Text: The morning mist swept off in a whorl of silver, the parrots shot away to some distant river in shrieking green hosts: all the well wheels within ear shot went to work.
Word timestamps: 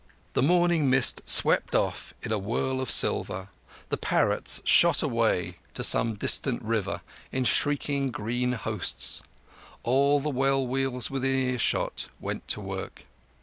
The 0.33 0.41
morning 0.41 0.89
mist 0.89 1.21
swept 1.29 1.75
off 1.75 2.11
in 2.23 2.31
a 2.31 2.39
whorl 2.39 2.81
of 2.81 2.89
silver, 2.89 3.49
the 3.89 3.97
parrots 3.97 4.59
shot 4.65 5.03
away 5.03 5.57
to 5.75 5.83
some 5.83 6.15
distant 6.15 6.63
river 6.63 7.01
in 7.31 7.43
shrieking 7.45 8.09
green 8.09 8.53
hosts: 8.53 9.21
all 9.83 10.19
the 10.19 10.29
well 10.31 10.65
wheels 10.65 11.11
within 11.11 11.35
ear 11.37 11.59
shot 11.59 12.09
went 12.19 12.47
to 12.47 12.59
work. 12.61 13.03